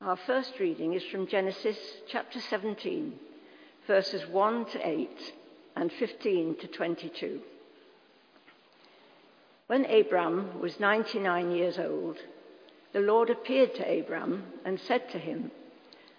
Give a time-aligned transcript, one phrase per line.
[0.00, 1.78] Our first reading is from Genesis
[2.08, 3.14] chapter 17,
[3.86, 5.32] verses 1 to 8
[5.76, 7.40] and 15 to 22.
[9.66, 12.18] When Abram was 99 years old,
[12.92, 15.50] the Lord appeared to Abram and said to him,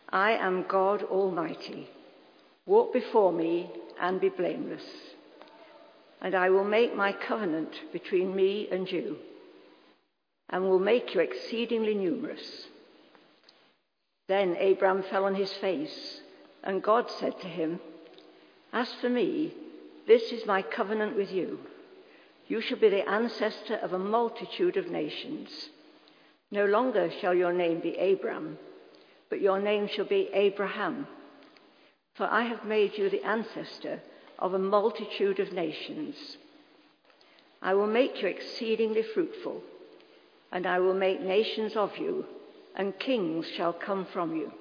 [0.09, 1.87] I am God Almighty.
[2.65, 3.69] Walk before me
[4.01, 4.85] and be blameless.
[6.21, 9.17] And I will make my covenant between me and you,
[10.49, 12.65] and will make you exceedingly numerous.
[14.27, 16.21] Then Abram fell on his face,
[16.63, 17.79] and God said to him,
[18.73, 19.53] As for me,
[20.07, 21.59] this is my covenant with you.
[22.47, 25.69] You shall be the ancestor of a multitude of nations.
[26.51, 28.57] No longer shall your name be Abram,
[29.29, 31.07] but your name shall be Abraham.
[32.13, 34.01] For I have made you the ancestor
[34.39, 36.37] of a multitude of nations.
[37.61, 39.61] I will make you exceedingly fruitful,
[40.51, 42.25] and I will make nations of you,
[42.75, 44.51] and kings shall come from you.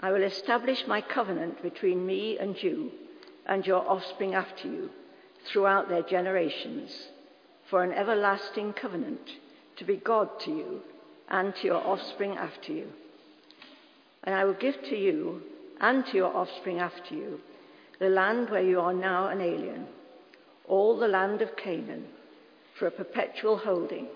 [0.00, 2.90] I will establish my covenant between me and you
[3.46, 4.90] and your offspring after you
[5.46, 6.90] throughout their generations
[7.70, 9.30] for an everlasting covenant
[9.76, 10.80] to be God to you
[11.28, 12.88] and to your offspring after you.
[14.24, 15.42] And I will give to you
[15.80, 17.40] and to your offspring after you
[17.98, 19.86] the land where you are now an alien,
[20.66, 22.04] all the land of Canaan,
[22.76, 24.08] for a perpetual holding,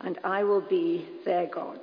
[0.00, 1.80] and I will be their God.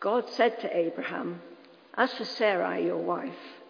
[0.00, 1.42] God said to Abraham,
[1.94, 3.60] As for Sarai, your wife,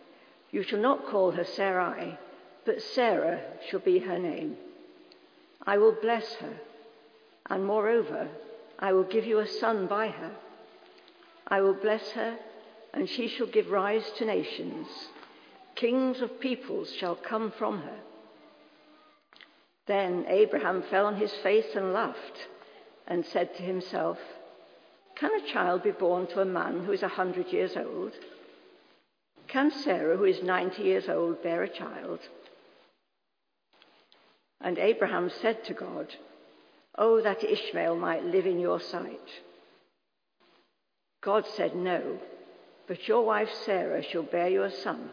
[0.52, 2.18] you shall not call her Sarai,
[2.64, 4.56] but Sarah shall be her name.
[5.66, 6.54] I will bless her,
[7.48, 8.28] and moreover,
[8.78, 10.32] I will give you a son by her.
[11.48, 12.38] I will bless her,
[12.94, 14.86] and she shall give rise to nations.
[15.74, 17.98] Kings of peoples shall come from her.
[19.90, 22.46] Then Abraham fell on his face and laughed,
[23.08, 24.18] and said to himself,
[25.16, 28.12] Can a child be born to a man who is a hundred years old?
[29.48, 32.20] Can Sarah, who is ninety years old, bear a child?
[34.60, 36.14] And Abraham said to God,
[36.96, 39.28] Oh, that Ishmael might live in your sight.
[41.20, 42.20] God said, No,
[42.86, 45.10] but your wife Sarah shall bear you a son,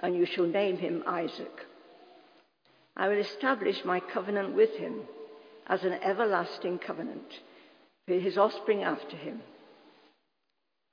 [0.00, 1.66] and you shall name him Isaac.
[2.96, 5.02] I will establish my covenant with him
[5.66, 7.40] as an everlasting covenant
[8.06, 9.42] for his offspring after him.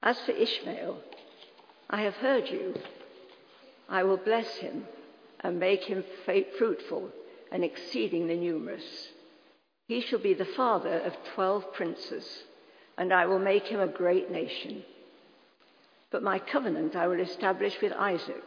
[0.01, 0.99] As for Ishmael,
[1.89, 2.75] I have heard you.
[3.87, 4.85] I will bless him
[5.39, 7.09] and make him fruitful
[7.51, 9.09] and exceedingly numerous.
[9.87, 12.43] He shall be the father of twelve princes,
[12.97, 14.83] and I will make him a great nation.
[16.11, 18.43] But my covenant I will establish with Isaac,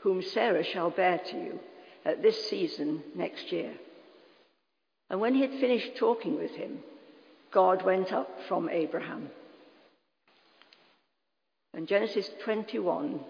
[0.00, 1.60] whom Sarah shall bear to you
[2.06, 3.72] at this season next year.
[5.10, 6.78] And when he had finished talking with him,
[7.52, 9.28] God went up from Abraham.
[11.74, 13.20] And Genesis 21,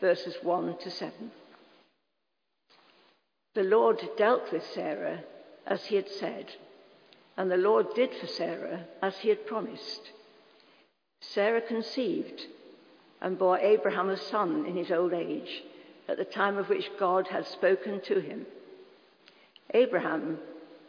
[0.00, 1.30] verses 1 to 7.
[3.54, 5.20] The Lord dealt with Sarah
[5.66, 6.46] as he had said,
[7.36, 10.10] and the Lord did for Sarah as he had promised.
[11.20, 12.42] Sarah conceived
[13.20, 15.62] and bore Abraham a son in his old age,
[16.08, 18.46] at the time of which God had spoken to him.
[19.72, 20.38] Abraham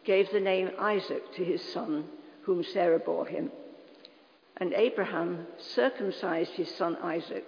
[0.03, 2.05] gave the name Isaac to his son,
[2.43, 3.51] whom Sarah bore him.
[4.57, 7.47] And Abraham circumcised his son Isaac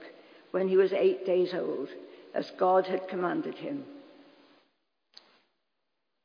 [0.51, 1.89] when he was eight days old,
[2.33, 3.83] as God had commanded him.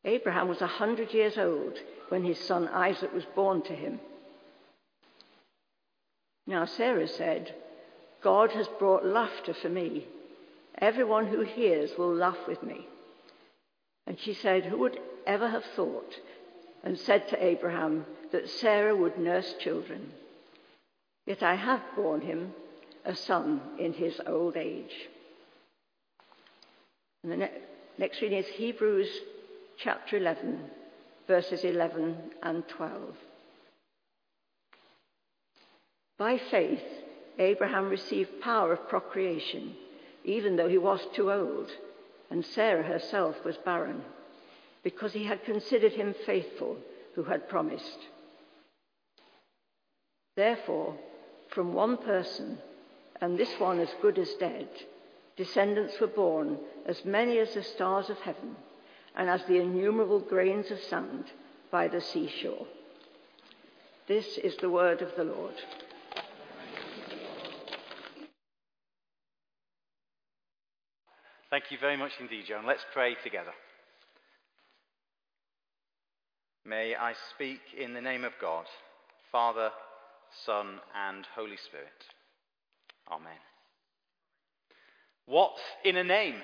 [0.05, 4.01] Abraham was a hundred years old when his son Isaac was born to him.
[6.47, 7.55] Now Sarah said,
[8.23, 10.07] God has brought laughter for me.
[10.79, 12.87] Everyone who hears will laugh with me.
[14.07, 16.15] And she said, Who would ever have thought?
[16.83, 20.13] And said to Abraham that Sarah would nurse children.
[21.27, 22.53] Yet I have borne him
[23.05, 25.09] a son in his old age.
[27.23, 27.51] And the ne-
[27.99, 29.09] next reading is Hebrews
[29.79, 30.59] chapter 11,
[31.29, 33.15] verses 11 and 12.
[36.19, 36.83] By faith,
[37.39, 39.75] Abraham received power of procreation,
[40.25, 41.71] even though he was too old,
[42.31, 44.03] and Sarah herself was barren,
[44.83, 46.77] because he had considered him faithful
[47.15, 47.99] who had promised.
[50.37, 50.97] Therefore,
[51.51, 52.59] from one person,
[53.21, 54.69] and this one as good as dead,
[55.37, 58.57] descendants were born, as many as the stars of heaven
[59.15, 61.25] and as the innumerable grains of sand
[61.71, 62.67] by the seashore.
[64.09, 65.55] This is the word of the Lord.
[71.53, 72.65] Thank you very much indeed, Joan.
[72.65, 73.53] Let's pray together.
[76.65, 78.65] May I speak in the name of God,
[79.31, 79.69] Father,
[80.47, 81.89] Son, and Holy Spirit.
[83.11, 83.37] Amen.
[85.27, 86.37] What's in a name?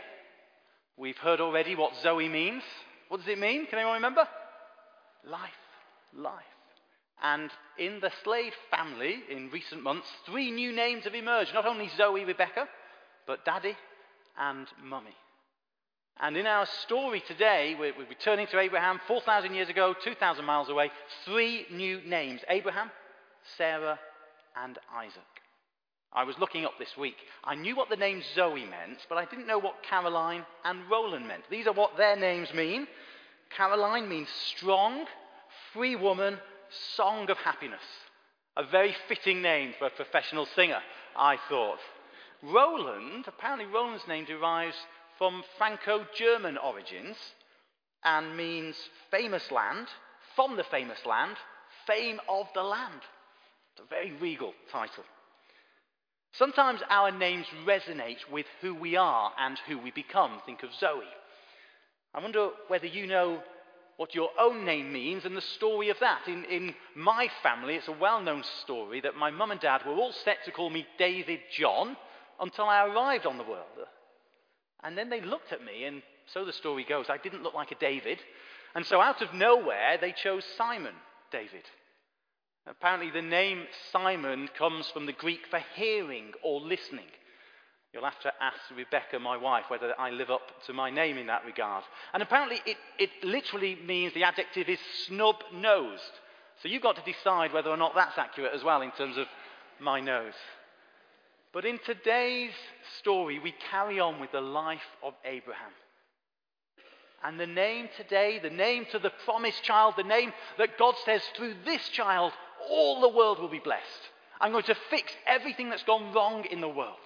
[0.98, 2.62] We've heard already what Zoe means.
[3.08, 3.64] What does it mean?
[3.64, 4.28] Can anyone remember?
[5.24, 5.40] Life.
[6.14, 6.42] Life.
[7.22, 11.54] And in the Slade family, in recent months, three new names have emerged.
[11.54, 12.68] Not only Zoe Rebecca,
[13.26, 13.74] but Daddy
[14.38, 15.14] and Mummy.
[16.20, 20.68] And in our story today, we're, we're returning to Abraham 4,000 years ago, 2,000 miles
[20.68, 20.90] away.
[21.24, 22.90] Three new names Abraham,
[23.56, 23.98] Sarah,
[24.64, 25.22] and Isaac.
[26.12, 27.16] I was looking up this week.
[27.44, 31.28] I knew what the name Zoe meant, but I didn't know what Caroline and Roland
[31.28, 31.44] meant.
[31.50, 32.86] These are what their names mean.
[33.56, 35.04] Caroline means strong,
[35.72, 36.38] free woman,
[36.96, 37.80] song of happiness.
[38.56, 40.80] A very fitting name for a professional singer,
[41.16, 41.78] I thought.
[42.42, 44.76] Roland, apparently Roland's name derives
[45.16, 47.16] from Franco German origins
[48.04, 48.76] and means
[49.10, 49.88] famous land,
[50.36, 51.36] from the famous land,
[51.86, 53.00] fame of the land.
[53.72, 55.04] It's a very regal title.
[56.32, 60.40] Sometimes our names resonate with who we are and who we become.
[60.46, 61.02] Think of Zoe.
[62.14, 63.42] I wonder whether you know
[63.96, 66.28] what your own name means and the story of that.
[66.28, 69.94] In, in my family, it's a well known story that my mum and dad were
[69.94, 71.96] all set to call me David John
[72.40, 73.64] until I arrived on the world.
[74.82, 76.02] And then they looked at me, and
[76.32, 78.18] so the story goes, I didn't look like a David.
[78.74, 80.94] And so out of nowhere, they chose Simon
[81.32, 81.64] David.
[82.66, 87.06] Apparently, the name Simon comes from the Greek for hearing or listening.
[87.92, 91.28] You'll have to ask Rebecca, my wife, whether I live up to my name in
[91.28, 91.84] that regard.
[92.12, 96.02] And apparently, it, it literally means the adjective is snub nosed.
[96.62, 99.26] So you've got to decide whether or not that's accurate as well in terms of
[99.80, 100.34] my nose.
[101.52, 102.52] But in today's
[102.98, 105.72] story, we carry on with the life of Abraham.
[107.24, 111.22] And the name today, the name to the promised child, the name that God says
[111.36, 112.32] through this child,
[112.70, 113.82] all the world will be blessed.
[114.40, 116.96] I'm going to fix everything that's gone wrong in the world.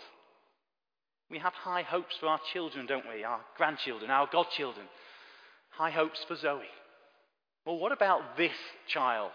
[1.31, 3.25] We have high hopes for our children, don't we?
[3.25, 4.87] Our grandchildren, our godchildren.
[5.71, 6.61] High hopes for Zoe.
[7.65, 8.53] Well, what about this
[8.87, 9.31] child?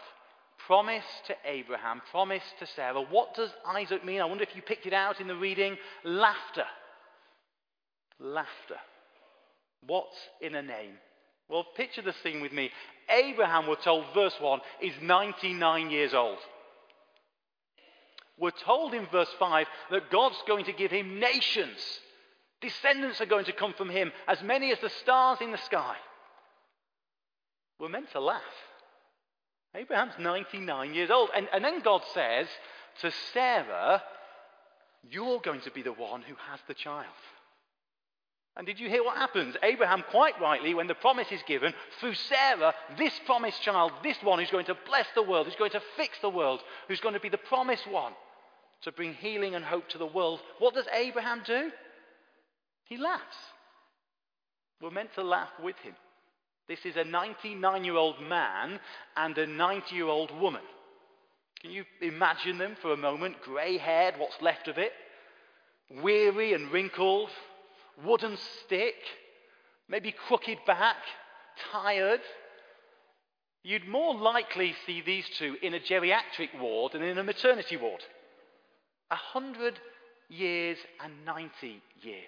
[0.66, 3.02] Promise to Abraham, promise to Sarah.
[3.02, 4.22] What does Isaac mean?
[4.22, 5.78] I wonder if you picked it out in the reading.
[6.04, 6.66] Laughter.
[8.20, 8.78] Laughter.
[9.86, 10.94] What's in a name?
[11.50, 12.72] Well, picture the scene with me.
[13.10, 16.40] Abraham, we're told, verse 1, is 99 years old.
[18.38, 21.80] We're told in verse 5 that God's going to give him nations.
[22.62, 25.96] Descendants are going to come from him, as many as the stars in the sky.
[27.80, 28.42] We're meant to laugh.
[29.78, 31.30] Abraham's 99 years old.
[31.36, 32.48] And, and then God says
[33.02, 34.02] to Sarah,
[35.10, 37.06] You're going to be the one who has the child.
[38.56, 39.56] And did you hear what happens?
[39.62, 44.40] Abraham, quite rightly, when the promise is given, through Sarah, this promised child, this one
[44.40, 47.20] who's going to bless the world, who's going to fix the world, who's going to
[47.20, 48.14] be the promised one
[48.82, 51.70] to bring healing and hope to the world, what does Abraham do?
[52.86, 53.38] He laughs.
[54.82, 55.94] We're meant to laugh with him.
[56.68, 58.80] This is a 99 year old man
[59.16, 60.64] and a 90 year old woman.
[61.62, 63.42] Can you imagine them for a moment?
[63.42, 64.92] Grey haired, what's left of it?
[66.04, 67.30] Weary and wrinkled,
[68.04, 68.96] wooden stick,
[69.88, 70.98] maybe crooked back,
[71.72, 72.22] tired.
[73.64, 78.04] You'd more likely see these two in a geriatric ward than in a maternity ward.
[79.10, 79.80] A hundred
[80.30, 82.26] years and 90 years.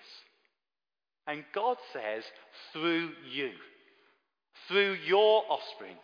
[1.28, 2.24] And God says,
[2.74, 3.52] through you,
[4.68, 5.98] through your offspring.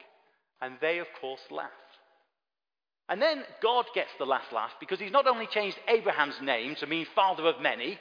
[0.61, 1.69] And they, of course, laugh.
[3.07, 6.87] And then God gets the last laugh because he's not only changed Abraham's name to
[6.87, 7.99] mean father of many,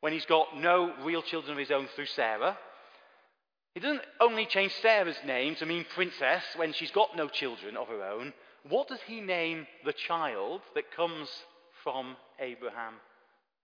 [0.00, 2.56] when he's got no real children of his own through Sarah.
[3.74, 7.88] He doesn't only change Sarah's name to mean princess when she's got no children of
[7.88, 8.32] her own.
[8.68, 11.28] What does he name the child that comes
[11.84, 12.94] from Abraham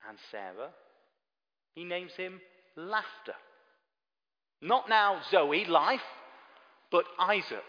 [0.08, 0.70] and Sarah?
[1.74, 2.40] He names him
[2.76, 3.34] Laughter.
[4.60, 6.00] Not now Zoe, life,
[6.90, 7.64] but Isaac,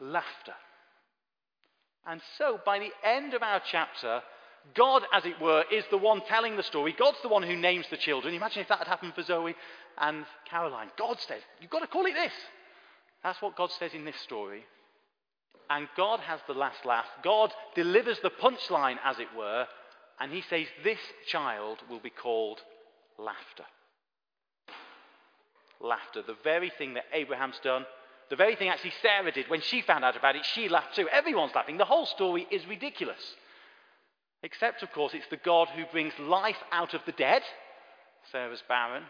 [0.00, 0.54] laughter.
[2.06, 4.22] And so by the end of our chapter,
[4.74, 6.94] God, as it were, is the one telling the story.
[6.98, 8.34] God's the one who names the children.
[8.34, 9.54] Imagine if that had happened for Zoe
[9.98, 10.90] and Caroline.
[10.98, 12.32] God says, You've got to call it this.
[13.22, 14.64] That's what God says in this story.
[15.70, 17.06] And God has the last laugh.
[17.22, 19.66] God delivers the punchline, as it were,
[20.20, 22.60] and he says, This child will be called
[23.18, 23.64] laughter.
[25.82, 27.84] Laughter, the very thing that Abraham's done,
[28.30, 31.08] the very thing actually Sarah did when she found out about it, she laughed too.
[31.08, 31.76] Everyone's laughing.
[31.76, 33.34] The whole story is ridiculous.
[34.42, 37.42] Except, of course, it's the God who brings life out of the dead.
[38.30, 39.02] Sarah's barren,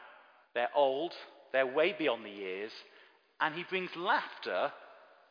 [0.55, 1.13] they're old,
[1.53, 2.73] they're way beyond the years,
[3.41, 4.73] and he brings laughter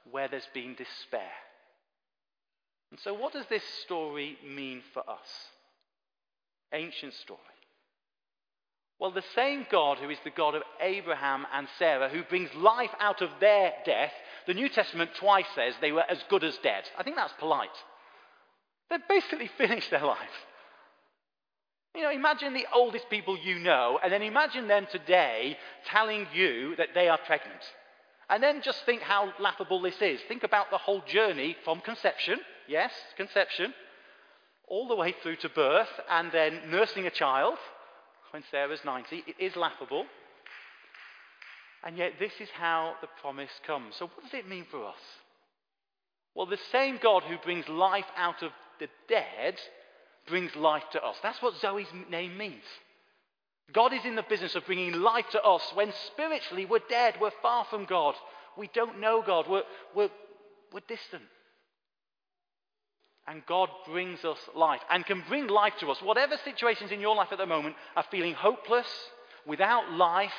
[0.09, 1.31] where there's been despair.
[2.91, 5.49] And so, what does this story mean for us?
[6.73, 7.39] Ancient story.
[9.01, 12.91] Well, the same God who is the God of Abraham and Sarah, who brings life
[12.99, 14.11] out of their death,
[14.45, 16.83] the New Testament twice says they were as good as dead.
[16.95, 17.69] I think that's polite.
[18.91, 20.19] They've basically finished their life.
[21.95, 26.75] You know, imagine the oldest people you know, and then imagine them today telling you
[26.75, 27.63] that they are pregnant.
[28.29, 30.21] And then just think how laughable this is.
[30.27, 33.73] Think about the whole journey from conception, yes, conception,
[34.67, 37.57] all the way through to birth, and then nursing a child
[38.31, 39.23] when Sarah's 90.
[39.27, 40.05] It is laughable.
[41.83, 43.95] And yet, this is how the promise comes.
[43.97, 44.99] So, what does it mean for us?
[46.35, 49.55] Well, the same God who brings life out of the dead
[50.27, 51.17] brings life to us.
[51.23, 52.63] That's what Zoe's name means.
[53.73, 57.31] God is in the business of bringing life to us when spiritually we're dead, we're
[57.41, 58.15] far from God,
[58.57, 59.63] we don't know God, we're,
[59.95, 60.09] we're,
[60.73, 61.23] we're distant.
[63.27, 66.01] And God brings us life and can bring life to us.
[66.01, 68.87] Whatever situations in your life at the moment are feeling hopeless,
[69.45, 70.31] without life,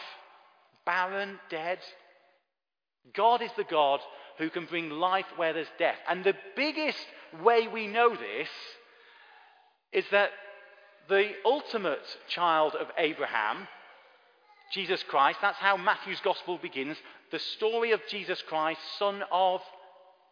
[0.84, 1.78] barren, dead,
[3.14, 4.00] God is the God
[4.38, 5.98] who can bring life where there's death.
[6.08, 7.06] And the biggest
[7.42, 8.48] way we know this
[9.92, 10.30] is that
[11.08, 13.68] the ultimate child of Abraham,
[14.72, 16.96] Jesus Christ, that's how Matthew's gospel begins
[17.30, 19.60] the story of Jesus Christ, son of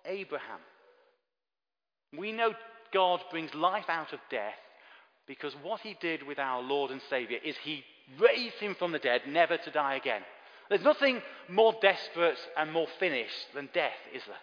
[0.04, 0.61] Abraham.
[2.17, 2.55] We know
[2.93, 4.55] God brings life out of death
[5.26, 7.85] because what he did with our Lord and Saviour is he
[8.19, 10.23] raised him from the dead, never to die again.
[10.69, 14.37] There's nothing more desperate and more finished than death, is there?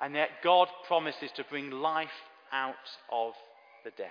[0.00, 2.08] And yet God promises to bring life
[2.52, 2.74] out
[3.10, 3.32] of
[3.84, 4.08] the death,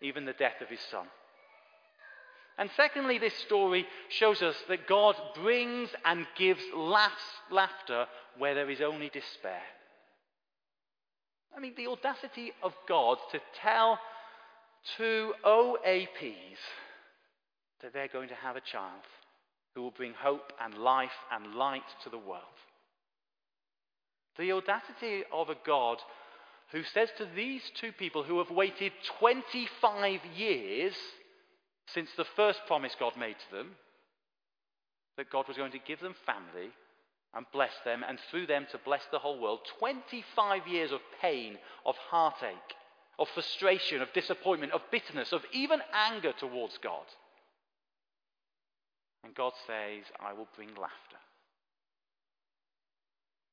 [0.00, 1.06] even the death of his son.
[2.58, 8.06] And secondly, this story shows us that God brings and gives laughter
[8.38, 9.62] where there is only despair.
[11.56, 13.98] I mean, the audacity of God to tell
[14.96, 16.58] two OAPs
[17.82, 19.02] that they're going to have a child
[19.74, 22.42] who will bring hope and life and light to the world.
[24.38, 25.98] The audacity of a God
[26.70, 30.94] who says to these two people who have waited 25 years
[31.88, 33.70] since the first promise God made to them
[35.18, 36.70] that God was going to give them family
[37.34, 39.60] and bless them, and through them to bless the whole world.
[39.78, 42.74] 25 years of pain, of heartache,
[43.18, 47.06] of frustration, of disappointment, of bitterness, of even anger towards God.
[49.24, 51.22] And God says, I will bring laughter.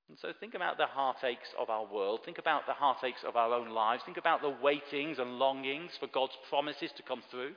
[0.10, 2.22] And so think about the heartaches of our world.
[2.26, 4.02] Think about the heartaches of our own lives.
[4.04, 7.52] Think about the waitings and longings for God's promises to come through.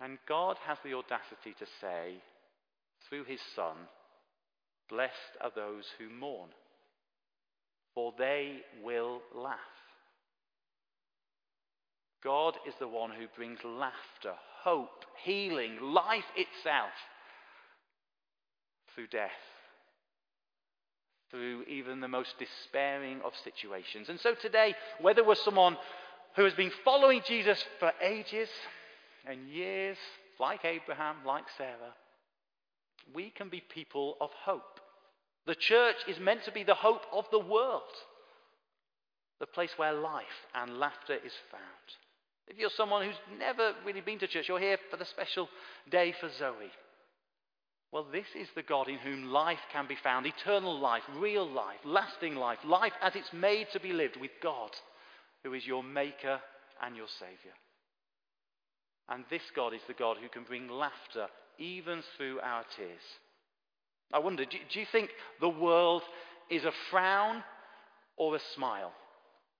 [0.00, 2.16] And God has the audacity to say,
[3.08, 3.76] through his Son,
[4.88, 6.50] Blessed are those who mourn,
[7.94, 9.56] for they will laugh.
[12.22, 16.90] God is the one who brings laughter, hope, healing, life itself
[18.94, 19.30] through death,
[21.30, 24.08] through even the most despairing of situations.
[24.08, 25.76] And so today, whether we're someone
[26.36, 28.48] who has been following Jesus for ages
[29.26, 29.96] and years,
[30.38, 31.94] like Abraham, like Sarah,
[33.14, 34.80] we can be people of hope.
[35.46, 37.82] The church is meant to be the hope of the world,
[39.40, 41.62] the place where life and laughter is found.
[42.48, 45.48] If you're someone who's never really been to church, you're here for the special
[45.90, 46.70] day for Zoe.
[47.92, 51.78] Well, this is the God in whom life can be found eternal life, real life,
[51.84, 54.70] lasting life, life as it's made to be lived with God,
[55.44, 56.40] who is your Maker
[56.82, 57.54] and your Saviour.
[59.08, 61.26] And this God is the God who can bring laughter
[61.58, 63.02] even through our tears.
[64.12, 66.02] I wonder, do, do you think the world
[66.50, 67.42] is a frown
[68.16, 68.92] or a smile?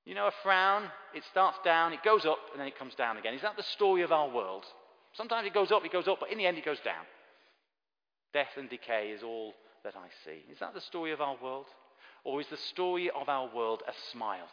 [0.05, 0.85] You know, a frown,
[1.15, 3.35] it starts down, it goes up, and then it comes down again.
[3.35, 4.65] Is that the story of our world?
[5.13, 7.05] Sometimes it goes up, it goes up, but in the end it goes down.
[8.33, 10.51] Death and decay is all that I see.
[10.51, 11.67] Is that the story of our world?
[12.25, 14.49] Or is the story of our world a smile?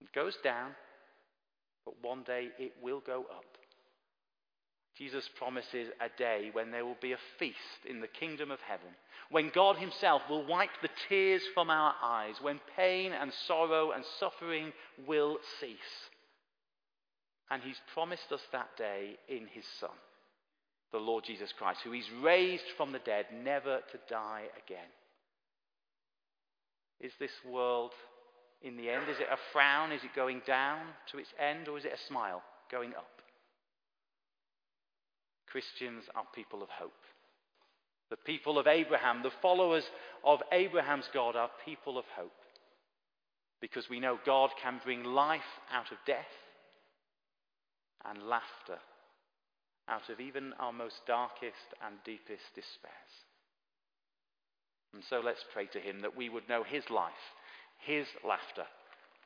[0.00, 0.72] It goes down,
[1.84, 3.44] but one day it will go up.
[4.96, 7.56] Jesus promises a day when there will be a feast
[7.88, 8.88] in the kingdom of heaven,
[9.30, 14.04] when God Himself will wipe the tears from our eyes, when pain and sorrow and
[14.20, 14.72] suffering
[15.06, 15.78] will cease.
[17.50, 19.90] And He's promised us that day in His Son,
[20.92, 24.88] the Lord Jesus Christ, who He's raised from the dead, never to die again.
[27.00, 27.90] Is this world,
[28.62, 29.90] in the end, is it a frown?
[29.90, 30.78] Is it going down
[31.10, 31.68] to its end?
[31.68, 33.08] Or is it a smile going up?
[35.54, 36.90] Christians are people of hope.
[38.10, 39.84] The people of Abraham, the followers
[40.24, 42.32] of Abraham's God, are people of hope
[43.60, 45.40] because we know God can bring life
[45.72, 46.34] out of death
[48.04, 48.82] and laughter
[49.88, 53.14] out of even our most darkest and deepest despairs.
[54.92, 57.12] And so let's pray to Him that we would know His life,
[57.78, 58.66] His laughter,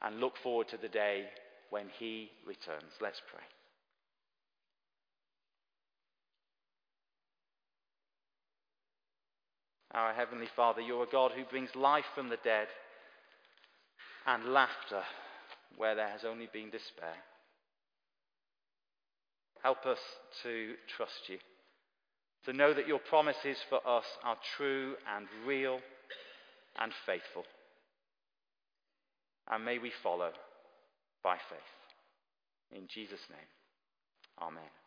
[0.03, 1.25] and look forward to the day
[1.71, 2.93] when He returns.
[3.01, 3.58] Let's pray.
[9.99, 12.69] Our Heavenly Father, you're a God who brings life from the dead
[14.29, 15.03] and laughter
[15.77, 17.17] where there has only been despair.
[19.61, 19.99] Help us
[20.45, 21.39] to trust you,
[22.45, 25.81] to know that your promises for us are true and real
[26.79, 27.43] and faithful.
[29.51, 30.31] And may we follow
[31.25, 32.79] by faith.
[32.81, 33.49] In Jesus' name,
[34.41, 34.78] amen.